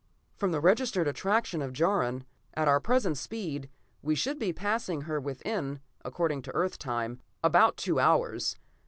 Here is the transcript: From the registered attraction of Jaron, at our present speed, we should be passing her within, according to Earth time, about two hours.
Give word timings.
From 0.35 0.51
the 0.51 0.59
registered 0.59 1.07
attraction 1.07 1.61
of 1.61 1.73
Jaron, 1.73 2.23
at 2.55 2.67
our 2.67 2.79
present 2.79 3.17
speed, 3.19 3.69
we 4.01 4.15
should 4.15 4.39
be 4.39 4.51
passing 4.51 5.01
her 5.01 5.19
within, 5.21 5.79
according 6.03 6.41
to 6.41 6.55
Earth 6.55 6.79
time, 6.79 7.19
about 7.43 7.77
two 7.77 7.99
hours. 7.99 8.55